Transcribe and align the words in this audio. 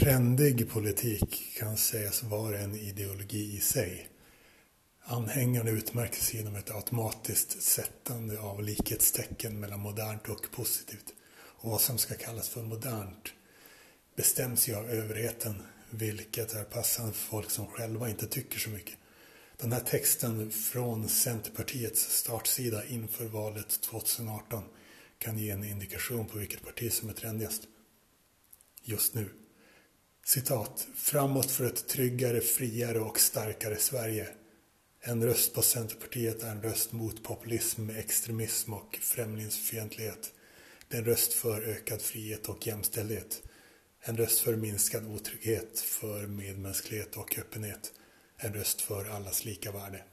Trendig 0.00 0.70
politik 0.70 1.56
kan 1.58 1.76
sägas 1.76 2.22
vara 2.22 2.58
en 2.58 2.74
ideologi 2.74 3.56
i 3.56 3.60
sig. 3.60 4.08
Anhängarna 5.02 5.70
utmärker 5.70 6.20
sig 6.20 6.36
genom 6.36 6.56
ett 6.56 6.70
automatiskt 6.70 7.62
sättande 7.62 8.40
av 8.40 8.62
likhetstecken 8.62 9.60
mellan 9.60 9.80
modernt 9.80 10.28
och 10.28 10.46
positivt. 10.52 11.14
Och 11.32 11.70
vad 11.70 11.80
som 11.80 11.98
ska 11.98 12.14
kallas 12.14 12.48
för 12.48 12.62
modernt 12.62 13.32
bestäms 14.16 14.68
ju 14.68 14.74
av 14.74 14.90
överheten, 14.90 15.62
vilket 15.90 16.54
är 16.54 16.64
passande 16.64 17.12
för 17.12 17.28
folk 17.28 17.50
som 17.50 17.66
själva 17.66 18.08
inte 18.08 18.26
tycker 18.26 18.58
så 18.58 18.70
mycket. 18.70 18.94
Den 19.56 19.72
här 19.72 19.80
texten 19.80 20.50
från 20.50 21.08
Centerpartiets 21.08 22.18
startsida 22.18 22.86
inför 22.86 23.24
valet 23.24 23.80
2018 23.80 24.64
kan 25.18 25.38
ge 25.38 25.50
en 25.50 25.64
indikation 25.64 26.26
på 26.26 26.38
vilket 26.38 26.64
parti 26.64 26.92
som 26.92 27.08
är 27.08 27.12
trendigast 27.12 27.62
just 28.84 29.14
nu. 29.14 29.39
Citat. 30.24 30.88
Framåt 30.94 31.50
för 31.50 31.64
ett 31.64 31.88
tryggare, 31.88 32.40
friare 32.40 33.00
och 33.00 33.20
starkare 33.20 33.76
Sverige. 33.76 34.28
En 35.00 35.24
röst 35.24 35.54
på 35.54 35.62
Centerpartiet 35.62 36.42
är 36.42 36.50
en 36.50 36.62
röst 36.62 36.92
mot 36.92 37.22
populism, 37.22 37.90
extremism 37.90 38.74
och 38.74 38.98
främlingsfientlighet. 39.02 40.32
Det 40.88 40.96
är 40.96 40.98
en 40.98 41.06
röst 41.06 41.32
för 41.32 41.62
ökad 41.62 42.02
frihet 42.02 42.48
och 42.48 42.66
jämställdhet. 42.66 43.42
En 44.00 44.16
röst 44.16 44.40
för 44.40 44.56
minskad 44.56 45.06
otrygghet, 45.06 45.80
för 45.80 46.26
medmänsklighet 46.26 47.16
och 47.16 47.38
öppenhet. 47.38 47.92
En 48.36 48.54
röst 48.54 48.80
för 48.80 49.04
allas 49.04 49.44
lika 49.44 49.72
värde. 49.72 50.04